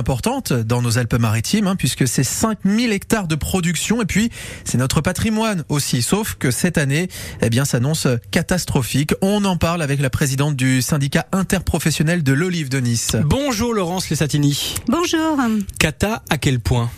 importante 0.00 0.52
dans 0.52 0.82
nos 0.82 0.98
Alpes-Maritimes, 0.98 1.68
hein, 1.68 1.76
puisque 1.76 2.08
c'est 2.08 2.24
5000 2.24 2.90
hectares 2.92 3.28
de 3.28 3.36
production, 3.36 4.02
et 4.02 4.06
puis 4.06 4.30
c'est 4.64 4.78
notre 4.78 5.00
patrimoine 5.00 5.62
aussi. 5.68 6.02
Sauf 6.02 6.34
que 6.34 6.50
cette 6.50 6.78
année, 6.78 7.08
eh 7.42 7.50
bien, 7.50 7.64
s'annonce 7.64 8.08
catastrophique. 8.32 9.12
On 9.20 9.44
en 9.44 9.56
parle 9.56 9.82
avec 9.82 10.00
la 10.00 10.10
présidente 10.10 10.56
du 10.56 10.82
syndicat 10.82 11.26
interprofessionnel 11.30 12.24
de 12.24 12.32
l'olive 12.32 12.70
de 12.70 12.80
Nice. 12.80 13.16
Bonjour 13.24 13.74
Laurence 13.74 14.10
Lessatini. 14.10 14.74
Bonjour. 14.88 15.38
Cata 15.78 16.22
à 16.30 16.38
quel 16.38 16.58
point? 16.58 16.90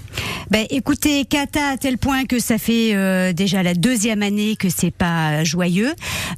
Ben, 0.50 0.66
écoutez, 0.70 1.24
Cata 1.24 1.70
à 1.70 1.76
tel 1.76 1.98
point 1.98 2.24
que 2.24 2.38
ça 2.38 2.58
fait 2.58 2.95
euh, 2.95 3.32
déjà 3.32 3.62
la 3.62 3.74
deuxième 3.74 4.22
année 4.22 4.56
que 4.56 4.68
c'est 4.68 4.90
pas 4.90 5.45
joyeux. 5.45 5.92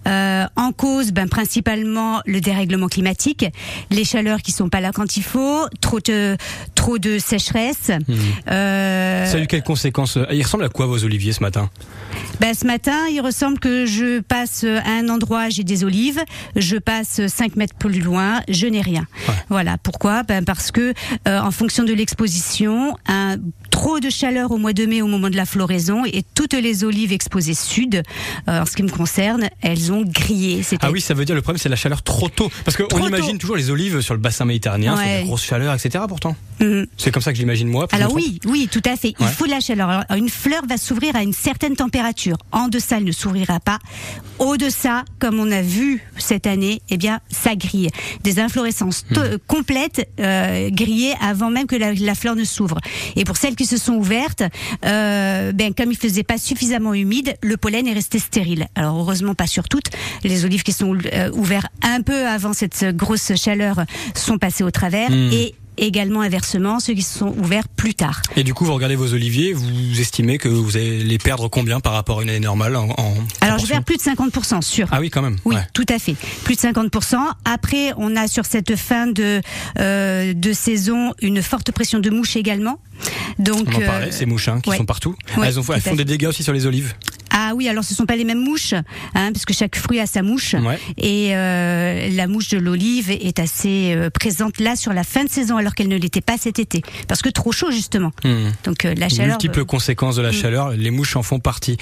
Euh, 0.07 0.45
en 0.57 0.73
cause, 0.73 1.13
ben 1.13 1.29
principalement 1.29 2.21
le 2.27 2.41
dérèglement 2.41 2.89
climatique, 2.89 3.47
les 3.91 4.05
chaleurs 4.05 4.43
qui 4.43 4.53
sont 4.53 4.69
pas 4.69 4.81
là 4.81 4.93
quand 4.93 5.17
il 5.17 5.23
faut, 5.23 5.67
trop 5.81 6.01
de 6.01 6.37
trop 6.75 6.99
de 6.99 7.19
sécheresse. 7.19 7.89
Mmh. 7.89 8.15
Euh, 8.51 9.27
ça 9.27 9.37
a 9.37 9.41
eu 9.41 9.47
quelles 9.47 9.63
conséquences 9.63 10.19
Il 10.31 10.43
ressemble 10.43 10.65
à 10.65 10.69
quoi 10.69 10.87
vos 10.87 11.03
oliviers 11.05 11.33
ce 11.33 11.43
matin? 11.43 11.71
Ben, 12.41 12.55
ce 12.55 12.67
matin, 12.67 13.07
il 13.11 13.21
ressemble 13.21 13.59
que 13.59 13.87
je 13.87 14.21
passe 14.21 14.65
à 14.65 14.91
un 14.91 15.09
endroit, 15.09 15.49
j'ai 15.49 15.65
des 15.65 15.85
olives, 15.85 16.21
je 16.57 16.77
passe 16.77 17.27
5 17.27 17.57
mètres 17.57 17.75
plus 17.75 18.01
loin, 18.01 18.41
je 18.49 18.67
n'ai 18.67 18.81
rien. 18.81 19.07
Voilà. 19.49 19.79
Pourquoi? 19.79 20.23
Ben 20.23 20.45
Parce 20.45 20.71
que 20.71 20.93
euh, 21.29 21.39
en 21.39 21.51
fonction 21.51 21.85
de 21.85 21.93
l'exposition, 21.93 22.97
un 23.07 23.37
trop 23.85 24.01
de 24.01 24.09
chaleur 24.09 24.51
au 24.51 24.57
mois 24.57 24.73
de 24.73 24.87
mai 24.87 25.03
au 25.03 25.07
moment 25.07 25.29
de 25.29 25.37
la 25.37 25.45
floraison 25.45 26.07
et 26.07 26.23
toutes 26.35 26.55
les 26.55 26.85
olives 26.85 27.13
exposées 27.13 27.53
sud, 27.53 28.03
euh, 28.49 28.63
en 28.63 28.65
ce 28.65 28.75
qui 28.75 28.83
me 28.83 28.89
concerne, 28.89 29.51
elles 29.61 29.93
ont 29.93 30.05
grillé. 30.07 30.63
Ah 30.81 30.91
oui, 30.91 31.03
ça 31.03 31.13
veut 31.13 31.27
dire 31.27 31.35
le 31.35 31.43
problème 31.43 31.59
c'est 31.59 31.69
la 31.69 31.77
chaleur 31.77 32.03
trop 32.03 32.31
tôt. 32.31 32.51
Parce 32.65 32.79
qu'on 32.79 33.07
imagine 33.07 33.37
toujours 33.37 33.57
les 33.57 33.69
olives 33.69 34.01
sur 34.01 34.15
le 34.15 34.21
bassin 34.21 34.47
méditerranéen, 34.47 34.97
ouais. 34.97 35.19
sur 35.19 35.27
grosse 35.27 35.45
chaleur, 35.45 35.75
etc. 35.75 36.03
Pourtant. 36.09 36.35
Mhm. 36.61 36.87
C'est 36.97 37.11
comme 37.11 37.23
ça 37.23 37.31
que 37.33 37.37
j'imagine 37.37 37.69
moi. 37.69 37.87
Alors 37.93 38.15
oui, 38.15 38.41
oui, 38.47 38.71
tout 38.73 38.81
à 38.87 38.97
fait. 38.97 39.13
Il 39.21 39.27
faut 39.27 39.45
de 39.45 39.51
la 39.51 39.61
chaleur. 39.61 39.91
Alors, 39.91 40.05
une 40.17 40.31
fleur 40.31 40.63
va 40.67 40.79
s'ouvrir 40.79 41.15
à 41.15 41.23
une 41.23 41.35
certaine 41.35 41.77
température. 41.77 42.39
En 42.53 42.69
deçà, 42.69 42.97
elle 42.97 43.05
ne 43.05 43.13
s'ouvrira 43.13 43.61
pas. 43.61 43.81
Au-deçà, 44.39 45.05
comme 45.19 45.39
on 45.39 45.51
a 45.53 45.61
vu 45.61 46.03
cette 46.25 46.47
année, 46.47 46.81
eh 46.91 46.97
bien, 46.97 47.21
ça 47.31 47.55
grille. 47.55 47.91
Des 48.23 48.39
inflorescences 48.41 49.05
mhm. 49.11 49.39
complètes 49.47 50.09
euh, 50.21 50.71
grillées 50.71 51.15
avant 51.21 51.51
même 51.51 51.67
que 51.67 51.77
la, 51.77 51.93
la 51.93 52.15
fleur 52.15 52.35
ne 52.35 52.45
s'ouvre. 52.45 52.79
Et 53.17 53.25
pour 53.25 53.37
celles 53.37 53.57
qui 53.57 53.67
se 53.67 53.77
sont 53.77 53.95
ouvertes, 53.95 54.43
euh, 54.85 55.53
ben 55.53 55.75
comme 55.75 55.91
il 55.91 55.97
faisait 55.97 56.23
pas 56.23 56.39
suffisamment 56.39 56.95
humide, 56.95 57.37
le 57.43 57.57
pollen 57.57 57.87
est 57.87 57.93
resté 57.93 58.19
stérile. 58.19 58.67
Alors 58.75 58.99
heureusement 58.99 59.35
pas 59.35 59.47
sur 59.47 59.69
toutes. 59.69 59.91
Les 60.23 60.45
olives 60.45 60.63
qui 60.63 60.73
sont 60.73 60.97
euh, 61.13 61.31
ouvertes 61.33 61.71
un 61.83 62.01
peu 62.01 62.27
avant 62.27 62.53
cette 62.53 62.85
grosse 62.97 63.35
chaleur 63.37 63.85
sont 64.15 64.39
passées 64.39 64.65
au 64.65 64.71
travers 64.71 65.11
hmm. 65.11 65.31
et 65.33 65.55
également 65.77 66.21
inversement 66.21 66.81
ceux 66.81 66.95
qui 66.95 67.03
se 67.03 67.19
sont 67.19 67.35
ouverts 67.39 67.69
plus 67.69 67.95
tard. 67.95 68.23
Et 68.37 68.45
du 68.45 68.55
coup, 68.55 68.65
vous 68.65 68.75
regardez 68.75 68.97
vos 68.97 69.13
oliviers, 69.13 69.53
vous 69.53 70.01
estimez 70.01 70.39
que 70.39 70.49
vous 70.49 70.77
allez 70.77 71.03
les 71.03 71.19
perdre 71.19 71.49
combien 71.49 71.81
par 71.81 71.93
rapport 71.93 72.21
à 72.21 72.23
une 72.23 72.31
année 72.31 72.41
normale 72.41 72.77
en, 72.77 72.89
Alors, 73.41 73.59
je 73.59 73.67
perds 73.67 73.85
plus 73.85 73.97
de 73.97 74.03
50%, 74.03 74.63
sûr. 74.63 74.89
Ah 74.91 75.01
oui, 75.01 75.11
quand 75.11 75.23
même. 75.23 75.37
Oui, 75.45 75.57
tout 75.73 75.87
à 75.89 75.99
fait. 75.99 76.17
Plus 76.45 76.57
de 76.57 76.61
50%. 76.61 77.17
Après, 77.45 77.93
on 77.97 78.17
a 78.17 78.29
sur 78.29 78.47
cette 78.47 78.77
fin 78.77 79.07
de, 79.07 79.41
euh, 79.79 80.35
de 80.35 80.53
saison 80.53 81.13
une 81.21 81.43
forte 81.43 81.73
pression 81.73 81.99
de 81.99 82.11
mouches 82.11 82.37
également. 82.37 82.79
Donc, 83.39 83.69
on 83.69 83.77
en 83.77 83.87
parlait, 83.87 84.09
euh, 84.09 84.13
ces 84.13 84.27
mouches 84.27 84.49
hein, 84.49 84.61
qui 84.61 84.71
sont 84.77 84.85
partout. 84.85 85.17
elles, 85.43 85.59
ont, 85.59 85.65
elles 85.75 85.81
font 85.81 85.95
des 85.95 86.05
dégâts 86.05 86.27
aussi 86.27 86.43
sur 86.43 86.53
les 86.53 86.67
olives. 86.67 86.95
Ah 87.37 87.53
oui, 87.57 87.69
alors 87.69 87.83
ce 87.83 87.97
sont 87.97 88.07
pas 88.07 88.15
les 88.15 88.25
mêmes 88.25 88.43
mouches, 88.43 88.75
hein, 88.75 89.33
parce 89.33 89.45
que 89.45 89.53
chaque 89.53 89.75
fruit 89.75 89.99
a 89.99 90.07
sa 90.07 90.23
mouche. 90.23 90.55
Et 90.97 91.35
euh, 91.35 92.09
la 92.11 92.29
mouche 92.29 92.49
de 92.51 92.59
l'olive 92.59 93.11
est 93.11 93.41
assez 93.41 93.93
euh, 93.93 94.09
présente 94.09 94.61
là 94.61 94.77
sur 94.77 94.93
la 94.93 95.03
fin 95.03 95.25
de 95.25 95.29
saison, 95.29 95.57
alors 95.57 95.75
qu'elle 95.75 95.89
ne 95.89 95.97
l'était 95.97 96.21
pas 96.21 96.39
cet 96.39 96.61
été, 96.61 96.83
parce 97.09 97.23
que 97.23 97.29
trop 97.29 97.51
chaud 97.51 97.73
justement. 97.73 98.13
Hmm. 98.23 98.51
Donc 98.63 98.85
euh, 98.85 98.95
la 98.97 99.09
chaleur. 99.09 99.39
Multiples 99.39 99.65
conséquences 99.65 100.15
de 100.15 100.23
la 100.23 100.31
hmm. 100.31 100.33
chaleur, 100.33 100.71
les 100.71 100.93
mouches 100.93 101.17
en 101.17 101.25
font 101.25 101.41
partie. 101.41 101.77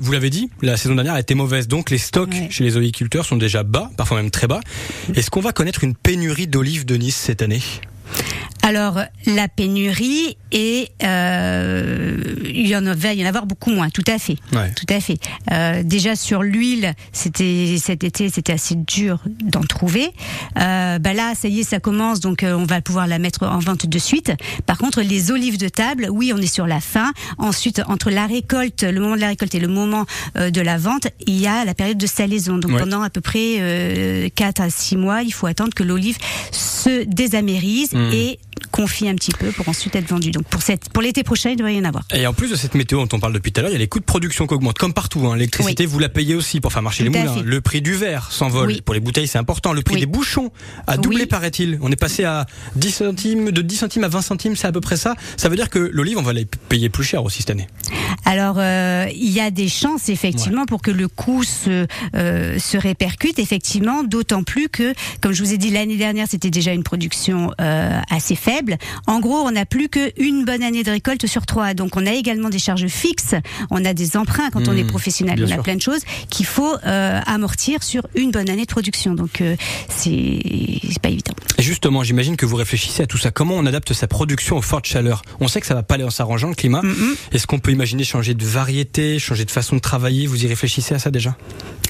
vous 0.00 0.12
l'avez 0.12 0.30
dit, 0.30 0.50
la 0.60 0.76
saison 0.76 0.96
dernière 0.96 1.14
a 1.14 1.20
été 1.20 1.36
mauvaise, 1.36 1.68
donc 1.68 1.90
les 1.90 1.98
stocks 1.98 2.34
chez 2.50 2.64
les 2.64 2.76
oliviculteurs 2.76 3.24
sont 3.24 3.36
déjà 3.36 3.62
bas, 3.62 3.92
parfois 3.96 4.16
même 4.16 4.32
très 4.32 4.48
bas. 4.48 4.60
Est-ce 5.14 5.30
qu'on 5.30 5.40
va 5.40 5.52
connaître 5.52 5.84
une 5.84 5.94
pénurie 5.94 6.48
d'olives 6.48 6.84
de 6.84 6.96
Nice 6.96 7.16
cette 7.16 7.42
année? 7.42 7.62
Alors 8.64 8.98
la 9.26 9.46
pénurie 9.46 10.38
euh, 10.54 11.93
il 12.54 12.68
y 12.68 12.76
en 12.76 12.94
va 12.94 13.14
y 13.14 13.24
en 13.24 13.28
avoir 13.28 13.46
beaucoup 13.46 13.70
moins, 13.70 13.90
tout 13.90 14.04
à 14.06 14.18
fait, 14.18 14.36
tout 14.50 14.86
à 14.88 15.00
fait. 15.00 15.18
Euh, 15.50 15.82
déjà 15.82 16.16
sur 16.16 16.42
l'huile, 16.42 16.94
c'était 17.12 17.76
cet 17.78 18.04
été, 18.04 18.28
c'était 18.28 18.52
assez 18.52 18.74
dur 18.74 19.20
d'en 19.42 19.62
trouver. 19.62 20.10
Euh, 20.58 20.98
bah 20.98 21.12
là, 21.12 21.34
ça 21.34 21.48
y 21.48 21.60
est, 21.60 21.64
ça 21.64 21.80
commence, 21.80 22.20
donc 22.20 22.42
euh, 22.42 22.54
on 22.54 22.64
va 22.64 22.80
pouvoir 22.80 23.06
la 23.06 23.18
mettre 23.18 23.46
en 23.46 23.58
vente 23.58 23.86
de 23.86 23.98
suite. 23.98 24.32
Par 24.66 24.78
contre, 24.78 25.02
les 25.02 25.30
olives 25.30 25.58
de 25.58 25.68
table, 25.68 26.08
oui, 26.10 26.32
on 26.34 26.38
est 26.38 26.52
sur 26.52 26.66
la 26.66 26.80
fin. 26.80 27.12
Ensuite, 27.38 27.82
entre 27.88 28.10
la 28.10 28.26
récolte, 28.26 28.82
le 28.82 29.00
moment 29.00 29.16
de 29.16 29.20
la 29.20 29.28
récolte 29.28 29.54
et 29.54 29.60
le 29.60 29.68
moment 29.68 30.06
euh, 30.36 30.50
de 30.50 30.60
la 30.60 30.78
vente, 30.78 31.08
il 31.26 31.40
y 31.40 31.46
a 31.46 31.64
la 31.64 31.74
période 31.74 31.98
de 31.98 32.06
salaison. 32.06 32.58
Donc 32.58 32.78
pendant 32.78 33.02
à 33.02 33.10
peu 33.10 33.20
près 33.20 33.56
euh, 33.58 34.28
4 34.34 34.60
à 34.60 34.70
6 34.70 34.96
mois, 34.96 35.22
il 35.22 35.32
faut 35.32 35.46
attendre 35.46 35.74
que 35.74 35.82
l'olive 35.82 36.18
se 36.50 37.04
désamérise 37.04 37.92
mmh. 37.92 38.12
et 38.12 38.38
confie 38.74 39.08
un 39.08 39.14
petit 39.14 39.30
peu 39.30 39.52
pour 39.52 39.68
ensuite 39.68 39.94
être 39.94 40.08
vendu. 40.08 40.32
Donc 40.32 40.48
pour 40.48 40.60
cette, 40.60 40.88
pour 40.88 41.00
l'été 41.00 41.22
prochain, 41.22 41.50
il 41.50 41.56
devrait 41.56 41.76
y 41.76 41.78
en 41.78 41.84
avoir. 41.84 42.04
Et 42.12 42.26
en 42.26 42.32
plus 42.32 42.50
de 42.50 42.56
cette 42.56 42.74
météo 42.74 42.98
dont 42.98 43.16
on 43.16 43.20
parle 43.20 43.32
depuis 43.32 43.52
tout 43.52 43.60
à 43.60 43.62
l'heure, 43.62 43.70
il 43.70 43.74
y 43.74 43.76
a 43.76 43.78
les 43.78 43.86
coûts 43.86 44.00
de 44.00 44.04
production 44.04 44.48
qui 44.48 44.54
augmentent 44.54 44.78
comme 44.78 44.92
partout. 44.92 45.28
Hein. 45.28 45.36
L'électricité, 45.36 45.86
vous 45.86 46.00
la 46.00 46.08
payez 46.08 46.34
aussi 46.34 46.60
pour 46.60 46.72
faire 46.72 46.82
marcher 46.82 47.04
les 47.04 47.10
moulins. 47.10 47.40
Le 47.44 47.60
prix 47.60 47.82
du 47.82 47.94
verre 47.94 48.32
s'envole. 48.32 48.82
Pour 48.82 48.94
les 48.94 49.00
bouteilles, 49.00 49.28
c'est 49.28 49.38
important. 49.38 49.72
Le 49.72 49.82
prix 49.82 50.00
des 50.00 50.06
bouchons 50.06 50.50
a 50.88 50.96
doublé, 50.96 51.26
paraît-il. 51.26 51.78
On 51.82 51.92
est 51.92 51.96
passé 51.96 52.24
à 52.24 52.46
10 52.74 52.90
centimes, 52.90 53.50
de 53.52 53.62
10 53.62 53.76
centimes 53.76 54.04
à 54.04 54.08
20 54.08 54.22
centimes, 54.22 54.56
c'est 54.56 54.66
à 54.66 54.72
peu 54.72 54.80
près 54.80 54.96
ça. 54.96 55.14
Ça 55.36 55.48
veut 55.48 55.56
dire 55.56 55.70
que 55.70 55.78
l'olive, 55.78 56.18
on 56.18 56.22
va 56.22 56.32
les 56.32 56.44
payer 56.44 56.88
plus 56.88 57.04
cher 57.04 57.22
aussi 57.24 57.38
cette 57.38 57.50
année. 57.50 57.68
Alors, 58.24 58.56
euh, 58.58 59.06
il 59.14 59.30
y 59.30 59.40
a 59.40 59.50
des 59.50 59.68
chances 59.68 60.08
effectivement 60.08 60.64
pour 60.66 60.82
que 60.82 60.90
le 60.90 61.08
coût 61.08 61.44
se, 61.44 61.86
euh, 62.16 62.58
se 62.58 62.76
répercute 62.76 63.38
effectivement, 63.38 64.02
d'autant 64.02 64.42
plus 64.42 64.68
que, 64.68 64.94
comme 65.20 65.32
je 65.32 65.42
vous 65.42 65.52
ai 65.52 65.58
dit 65.58 65.70
l'année 65.70 65.96
dernière, 65.96 66.26
c'était 66.28 66.50
déjà 66.50 66.72
une 66.72 66.82
production 66.82 67.52
euh, 67.60 68.00
assez 68.10 68.34
faible. 68.34 68.76
En 69.06 69.20
gros, 69.20 69.36
on 69.36 69.50
n'a 69.50 69.66
plus 69.66 69.88
qu'une 69.88 70.44
bonne 70.44 70.62
année 70.62 70.82
de 70.82 70.90
récolte 70.90 71.26
sur 71.26 71.46
trois, 71.46 71.74
donc 71.74 71.96
on 71.96 72.06
a 72.06 72.12
également 72.12 72.48
des 72.48 72.58
charges 72.58 72.86
fixes, 72.86 73.34
on 73.70 73.84
a 73.84 73.94
des 73.94 74.16
emprunts 74.16 74.50
quand 74.50 74.68
on 74.68 74.76
est 74.76 74.84
mmh, 74.84 74.88
professionnel, 74.88 75.44
on 75.46 75.50
a 75.50 75.62
plein 75.62 75.76
de 75.76 75.82
choses 75.82 76.02
qu'il 76.30 76.46
faut 76.46 76.74
amortir 76.82 77.82
sur 77.82 78.06
une 78.14 78.30
bonne 78.30 78.48
année 78.48 78.64
de 78.64 78.70
production. 78.70 79.14
Donc 79.14 79.42
c'est 79.88 80.98
pas 81.02 81.10
évident. 81.10 81.34
Justement, 81.64 82.04
j'imagine 82.04 82.36
que 82.36 82.44
vous 82.44 82.56
réfléchissez 82.56 83.04
à 83.04 83.06
tout 83.06 83.16
ça. 83.16 83.30
Comment 83.30 83.54
on 83.54 83.64
adapte 83.64 83.94
sa 83.94 84.06
production 84.06 84.58
aux 84.58 84.62
fortes 84.62 84.84
chaleurs 84.84 85.22
On 85.40 85.48
sait 85.48 85.62
que 85.62 85.66
ça 85.66 85.72
va 85.72 85.82
pas 85.82 85.94
aller 85.94 86.04
en 86.04 86.10
s'arrangeant 86.10 86.48
le 86.50 86.54
climat. 86.54 86.82
Est-ce 87.32 87.46
qu'on 87.46 87.58
peut 87.58 87.72
imaginer 87.72 88.04
changer 88.04 88.34
de 88.34 88.44
variété, 88.44 89.18
changer 89.18 89.46
de 89.46 89.50
façon 89.50 89.76
de 89.76 89.80
travailler? 89.80 90.26
Vous 90.26 90.44
y 90.44 90.46
réfléchissez 90.46 90.94
à 90.94 90.98
ça 90.98 91.10
déjà? 91.10 91.38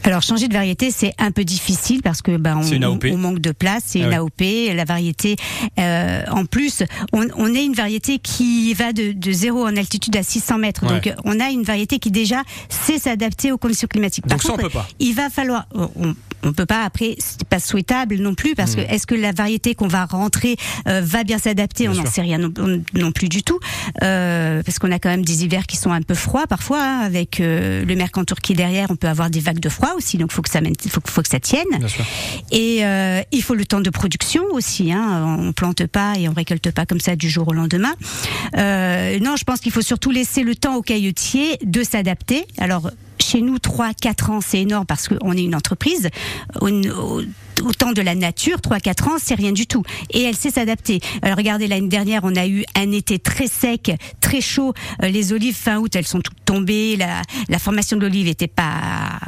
Alors 0.04 0.22
changer 0.22 0.46
de 0.46 0.52
variété, 0.52 0.92
c'est 0.92 1.12
un 1.18 1.32
peu 1.32 1.44
difficile 1.44 2.02
parce 2.02 2.22
que 2.22 2.36
ben 2.36 2.60
on, 2.60 3.16
manque 3.16 3.40
de 3.40 3.50
place. 3.50 3.82
C'est 3.86 4.02
ah 4.02 4.06
une 4.06 4.14
AOP, 4.14 4.42
la 4.74 4.84
variété. 4.84 5.34
Euh, 5.80 6.22
en 6.30 6.44
plus, 6.44 6.84
on, 7.12 7.26
on, 7.36 7.52
est 7.52 7.64
une 7.64 7.74
variété 7.74 8.18
qui 8.20 8.74
va 8.74 8.92
de, 8.92 9.10
de 9.12 9.32
0 9.32 9.64
en 9.64 9.76
altitude 9.76 10.16
à 10.16 10.22
600 10.22 10.58
mètres. 10.58 10.86
Donc 10.86 11.12
on 11.24 11.40
a 11.40 11.50
une 11.50 11.64
variété 11.64 11.98
qui 11.98 12.12
déjà 12.12 12.42
sait 12.68 12.98
s'adapter 12.98 13.50
aux 13.50 13.58
conditions 13.58 13.88
climatiques. 13.88 14.26
Par 14.26 14.36
Donc 14.36 14.42
contre, 14.46 14.60
ça, 14.60 14.66
on 14.66 14.68
peut 14.68 14.72
pas. 14.72 14.86
il 15.00 15.14
va 15.14 15.30
falloir. 15.30 15.66
On, 15.74 16.14
on 16.44 16.52
peut 16.52 16.66
pas 16.66 16.84
après 16.84 17.16
c'est 17.18 17.44
pas 17.44 17.58
souhaitable 17.58 18.16
non 18.16 18.34
plus 18.34 18.54
parce 18.54 18.74
que 18.74 18.80
hmm. 18.80 18.90
est-ce 18.90 19.06
que 19.06 19.14
la 19.14 19.32
variété 19.32 19.74
qu'on 19.74 19.88
va 19.88 20.04
rentrer 20.04 20.56
euh, 20.88 21.00
va 21.02 21.24
bien 21.24 21.38
s'adapter? 21.38 21.88
On 21.88 21.94
n'en 21.94 22.06
sait 22.06 22.22
rien 22.22 22.38
non, 22.38 23.12
plus 23.12 23.28
du 23.28 23.42
tout. 23.42 23.58
Euh, 24.02 24.62
parce 24.62 24.78
qu'on 24.78 24.90
a 24.90 24.98
quand 24.98 25.08
même 25.08 25.24
des 25.24 25.44
hivers 25.44 25.66
qui 25.66 25.76
sont 25.76 25.92
un 25.92 26.02
peu 26.02 26.14
froids 26.14 26.46
parfois 26.46 26.82
hein, 26.82 27.00
avec 27.00 27.40
euh, 27.40 27.84
le 27.84 27.96
mercantour 27.96 28.38
qui 28.38 28.52
est 28.52 28.56
derrière 28.56 28.90
on 28.90 28.96
peut 28.96 29.08
avoir 29.08 29.30
des 29.30 29.40
vagues 29.40 29.60
de 29.60 29.68
froid 29.68 29.94
aussi 29.96 30.18
donc 30.18 30.32
faut 30.32 30.42
que 30.42 30.50
ça 30.50 30.60
mène, 30.60 30.74
faut, 30.88 31.00
faut 31.06 31.22
que 31.22 31.28
ça 31.28 31.40
tienne. 31.40 31.64
Et 32.50 32.82
il 33.32 33.42
faut 33.42 33.54
le 33.54 33.64
temps 33.64 33.80
de 33.80 33.90
production 33.90 34.44
aussi 34.52 34.92
hein, 34.92 35.36
on 35.38 35.52
plante 35.52 35.86
pas 35.86 36.14
et 36.18 36.28
on 36.28 36.32
récolte 36.32 36.70
pas 36.70 36.86
comme 36.86 37.00
ça 37.00 37.16
du 37.16 37.28
jour 37.28 37.48
au 37.48 37.52
lendemain. 37.52 37.94
Non 38.54 39.36
je 39.36 39.44
pense 39.44 39.60
qu'il 39.60 39.72
faut 39.72 39.82
surtout 39.82 40.10
laisser 40.10 40.42
le 40.42 40.54
temps 40.54 40.76
aux 40.76 40.82
cailloutiers 40.82 41.58
de 41.64 41.82
s'adapter. 41.82 42.46
Alors 42.58 42.90
chez 43.18 43.40
nous, 43.40 43.56
3-4 43.56 44.30
ans, 44.30 44.40
c'est 44.40 44.60
énorme 44.60 44.86
parce 44.86 45.08
qu'on 45.08 45.32
est 45.32 45.44
une 45.44 45.54
entreprise. 45.54 46.08
Au 47.62 47.72
temps 47.72 47.92
de 47.92 48.02
la 48.02 48.14
nature, 48.14 48.58
3-4 48.58 49.08
ans, 49.08 49.16
c'est 49.22 49.34
rien 49.34 49.52
du 49.52 49.66
tout. 49.66 49.82
Et 50.10 50.22
elle 50.22 50.36
sait 50.36 50.50
s'adapter. 50.50 51.00
Alors 51.22 51.36
regardez, 51.36 51.66
l'année 51.66 51.88
dernière, 51.88 52.22
on 52.24 52.34
a 52.36 52.46
eu 52.46 52.64
un 52.74 52.90
été 52.92 53.18
très 53.18 53.46
sec, 53.46 53.92
très 54.20 54.40
chaud. 54.40 54.72
Euh, 55.02 55.08
les 55.08 55.32
olives, 55.32 55.54
fin 55.54 55.78
août, 55.78 55.94
elles 55.96 56.06
sont 56.06 56.20
toutes 56.20 56.44
tombées. 56.44 56.96
La, 56.96 57.22
la 57.48 57.58
formation 57.58 57.96
de 57.96 58.02
l'olive 58.02 58.28
était 58.28 58.48
pas... 58.48 59.20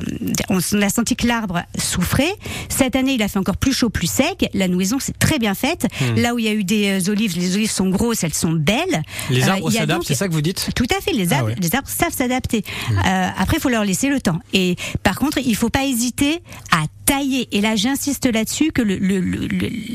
On, 0.48 0.58
a 0.82 0.88
senti 0.88 1.16
que 1.16 1.26
l'arbre 1.26 1.62
souffrait. 1.78 2.32
Cette 2.68 2.96
année, 2.96 3.14
il 3.14 3.22
a 3.22 3.28
fait 3.28 3.38
encore 3.38 3.56
plus 3.56 3.72
chaud, 3.72 3.90
plus 3.90 4.10
sec. 4.10 4.48
La 4.54 4.68
nouaison, 4.68 4.98
c'est 5.00 5.18
très 5.18 5.38
bien 5.38 5.54
faite. 5.54 5.86
Hmm. 6.00 6.20
Là 6.20 6.34
où 6.34 6.38
il 6.38 6.44
y 6.44 6.48
a 6.48 6.52
eu 6.52 6.64
des 6.64 7.00
euh, 7.00 7.10
olives, 7.10 7.36
les 7.36 7.56
olives 7.56 7.70
sont 7.70 7.88
grosses, 7.88 8.24
elles 8.24 8.34
sont 8.34 8.52
belles. 8.52 9.02
Les 9.30 9.44
euh, 9.44 9.52
arbres 9.52 9.70
s'adaptent, 9.70 10.06
c'est 10.06 10.14
ça 10.14 10.28
que 10.28 10.32
vous 10.32 10.42
dites? 10.42 10.70
Tout 10.74 10.86
à 10.96 11.00
fait, 11.00 11.12
les 11.12 11.32
ah 11.32 11.38
arbres, 11.38 11.52
les 11.58 11.74
arbres 11.74 11.88
savent 11.88 12.14
s'adapter. 12.14 12.64
Hmm. 12.90 12.98
après, 13.38 13.58
il 13.58 13.60
faut 13.60 13.68
leur 13.68 13.84
laisser 13.84 14.08
le 14.08 14.20
temps. 14.20 14.38
Et 14.52 14.76
par 15.02 15.18
contre, 15.18 15.38
il 15.38 15.56
faut 15.56 15.70
pas 15.70 15.84
hésiter 15.84 16.42
à 16.72 16.84
tailler. 17.06 17.48
Et 17.52 17.60
là, 17.60 17.76
j'insiste 17.76 18.15
j'insiste 18.16 18.34
là-dessus 18.34 18.72
que 18.72 18.82
le, 18.82 18.96
le, 18.96 19.20
le, 19.20 19.48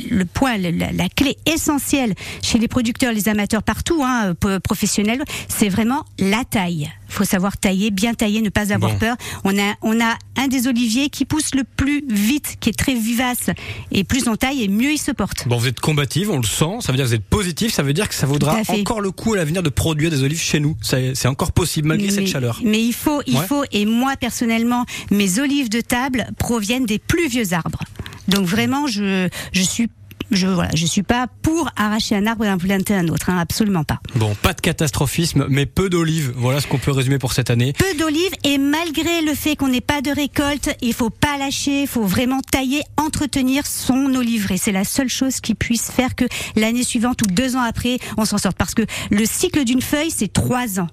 le 0.09 0.25
point, 0.25 0.57
la, 0.57 0.71
la, 0.71 1.09
clé 1.09 1.37
essentielle 1.45 2.13
chez 2.41 2.59
les 2.59 2.67
producteurs, 2.67 3.13
les 3.13 3.29
amateurs 3.29 3.63
partout, 3.63 4.01
hein, 4.03 4.33
professionnels, 4.63 5.23
c'est 5.47 5.69
vraiment 5.69 6.05
la 6.19 6.43
taille. 6.43 6.91
Il 7.11 7.13
faut 7.13 7.25
savoir 7.25 7.57
tailler, 7.57 7.91
bien 7.91 8.13
tailler, 8.13 8.41
ne 8.41 8.49
pas 8.49 8.71
avoir 8.71 8.97
peur. 8.97 9.17
On 9.43 9.57
a, 9.59 9.73
on 9.81 9.99
a 9.99 10.17
un 10.37 10.47
des 10.47 10.67
oliviers 10.67 11.09
qui 11.09 11.25
pousse 11.25 11.53
le 11.53 11.63
plus 11.65 12.05
vite, 12.07 12.55
qui 12.61 12.69
est 12.69 12.77
très 12.77 12.95
vivace. 12.95 13.49
Et 13.91 14.05
plus 14.05 14.29
on 14.29 14.37
taille, 14.37 14.63
et 14.63 14.69
mieux 14.69 14.93
il 14.93 14.97
se 14.97 15.11
porte. 15.11 15.45
Bon, 15.45 15.57
vous 15.57 15.67
êtes 15.67 15.81
combative, 15.81 16.31
on 16.31 16.37
le 16.37 16.45
sent. 16.45 16.77
Ça 16.79 16.93
veut 16.93 16.95
dire 16.95 17.03
que 17.03 17.09
vous 17.09 17.15
êtes 17.15 17.25
positif. 17.25 17.73
Ça 17.73 17.83
veut 17.83 17.91
dire 17.91 18.07
que 18.07 18.15
ça 18.15 18.27
vaudra 18.27 18.59
encore 18.69 19.01
le 19.01 19.11
coup 19.11 19.33
à 19.33 19.37
l'avenir 19.37 19.61
de 19.61 19.67
produire 19.67 20.09
des 20.09 20.23
olives 20.23 20.39
chez 20.39 20.61
nous. 20.61 20.77
C'est 20.81 21.27
encore 21.27 21.51
possible 21.51 21.89
malgré 21.89 22.09
cette 22.09 22.27
chaleur. 22.27 22.61
Mais 22.63 22.81
il 22.81 22.93
faut, 22.93 23.21
il 23.27 23.37
faut. 23.39 23.65
Et 23.73 23.85
moi 23.85 24.15
personnellement, 24.15 24.85
mes 25.09 25.39
olives 25.39 25.69
de 25.69 25.81
table 25.81 26.27
proviennent 26.37 26.85
des 26.85 26.99
plus 26.99 27.27
vieux 27.27 27.51
arbres. 27.51 27.79
Donc 28.27 28.45
vraiment, 28.45 28.87
je, 28.87 29.29
je 29.51 29.61
suis 29.61 29.89
je 30.31 30.47
voilà, 30.47 30.69
je 30.73 30.85
suis 30.85 31.03
pas 31.03 31.27
pour 31.41 31.69
arracher 31.75 32.15
un 32.15 32.25
arbre 32.25 32.45
et 32.45 32.51
en 32.51 32.57
planter 32.57 32.95
un 32.95 33.07
autre, 33.09 33.29
hein, 33.29 33.37
absolument 33.37 33.83
pas. 33.83 33.99
Bon, 34.15 34.33
pas 34.41 34.53
de 34.53 34.61
catastrophisme, 34.61 35.45
mais 35.49 35.65
peu 35.65 35.89
d'olives. 35.89 36.31
Voilà 36.35 36.61
ce 36.61 36.67
qu'on 36.67 36.77
peut 36.77 36.91
résumer 36.91 37.19
pour 37.19 37.33
cette 37.33 37.49
année. 37.49 37.73
Peu 37.73 37.97
d'olives 37.97 38.31
et 38.43 38.57
malgré 38.57 39.21
le 39.21 39.33
fait 39.33 39.55
qu'on 39.55 39.67
n'ait 39.67 39.81
pas 39.81 40.01
de 40.01 40.11
récolte, 40.11 40.75
il 40.81 40.93
faut 40.93 41.09
pas 41.09 41.37
lâcher, 41.37 41.81
il 41.81 41.87
faut 41.87 42.03
vraiment 42.03 42.39
tailler, 42.49 42.81
entretenir 42.97 43.67
son 43.67 44.15
oliveraie. 44.15 44.57
C'est 44.57 44.71
la 44.71 44.85
seule 44.85 45.09
chose 45.09 45.41
qui 45.41 45.53
puisse 45.53 45.91
faire 45.91 46.15
que 46.15 46.25
l'année 46.55 46.83
suivante 46.83 47.21
ou 47.23 47.27
deux 47.27 47.55
ans 47.55 47.61
après, 47.61 47.97
on 48.17 48.25
s'en 48.25 48.37
sorte. 48.37 48.57
Parce 48.57 48.73
que 48.73 48.83
le 49.09 49.25
cycle 49.25 49.65
d'une 49.65 49.81
feuille, 49.81 50.11
c'est 50.11 50.31
trois 50.31 50.79
ans. 50.79 50.87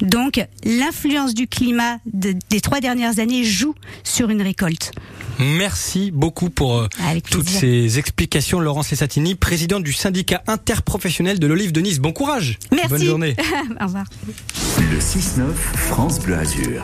Donc, 0.00 0.44
l'influence 0.64 1.34
du 1.34 1.46
climat 1.46 1.98
des 2.06 2.60
trois 2.60 2.80
dernières 2.80 3.18
années 3.18 3.44
joue 3.44 3.74
sur 4.04 4.30
une 4.30 4.42
récolte. 4.42 4.92
Merci 5.38 6.10
beaucoup 6.10 6.50
pour 6.50 6.78
euh, 6.78 6.88
toutes 7.30 7.48
ces 7.48 7.98
explications. 7.98 8.58
Laurence 8.58 8.90
Lessatini, 8.90 9.36
présidente 9.36 9.84
du 9.84 9.92
syndicat 9.92 10.42
interprofessionnel 10.48 11.38
de 11.38 11.46
l'olive 11.46 11.70
de 11.70 11.80
Nice. 11.80 12.00
Bon 12.00 12.12
courage. 12.12 12.58
Merci. 12.72 12.88
Bonne 12.88 13.04
journée. 13.04 13.36
Au 13.80 13.84
revoir. 13.86 14.06
Le 14.78 14.98
6-9, 14.98 15.52
France 15.52 16.18
Bleu 16.20 16.34
Azur. 16.36 16.76